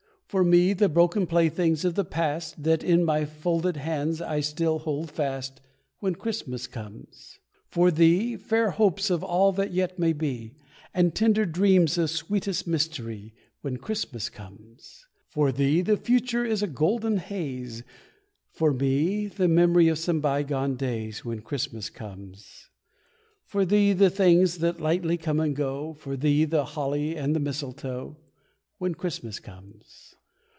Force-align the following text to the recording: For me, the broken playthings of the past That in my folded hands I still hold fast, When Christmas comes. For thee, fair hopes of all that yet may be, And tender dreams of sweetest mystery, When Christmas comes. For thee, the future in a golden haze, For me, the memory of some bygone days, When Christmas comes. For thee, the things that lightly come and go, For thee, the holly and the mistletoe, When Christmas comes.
For 0.27 0.45
me, 0.45 0.71
the 0.71 0.87
broken 0.87 1.27
playthings 1.27 1.83
of 1.83 1.95
the 1.95 2.05
past 2.05 2.63
That 2.63 2.85
in 2.85 3.03
my 3.03 3.25
folded 3.25 3.75
hands 3.75 4.21
I 4.21 4.39
still 4.39 4.79
hold 4.79 5.11
fast, 5.11 5.59
When 5.99 6.15
Christmas 6.15 6.67
comes. 6.67 7.37
For 7.67 7.91
thee, 7.91 8.37
fair 8.37 8.69
hopes 8.71 9.09
of 9.09 9.25
all 9.25 9.51
that 9.51 9.73
yet 9.73 9.99
may 9.99 10.13
be, 10.13 10.55
And 10.93 11.13
tender 11.13 11.45
dreams 11.45 11.97
of 11.97 12.09
sweetest 12.11 12.65
mystery, 12.65 13.33
When 13.59 13.75
Christmas 13.75 14.29
comes. 14.29 15.05
For 15.27 15.51
thee, 15.51 15.81
the 15.81 15.97
future 15.97 16.45
in 16.45 16.63
a 16.63 16.67
golden 16.67 17.17
haze, 17.17 17.83
For 18.53 18.71
me, 18.71 19.27
the 19.27 19.49
memory 19.49 19.89
of 19.89 19.99
some 19.99 20.21
bygone 20.21 20.77
days, 20.77 21.25
When 21.25 21.41
Christmas 21.41 21.89
comes. 21.89 22.69
For 23.43 23.65
thee, 23.65 23.91
the 23.91 24.09
things 24.09 24.59
that 24.59 24.79
lightly 24.79 25.17
come 25.17 25.41
and 25.41 25.53
go, 25.53 25.91
For 25.93 26.15
thee, 26.15 26.45
the 26.45 26.63
holly 26.63 27.17
and 27.17 27.35
the 27.35 27.41
mistletoe, 27.41 28.15
When 28.77 28.95
Christmas 28.95 29.37
comes. 29.37 30.15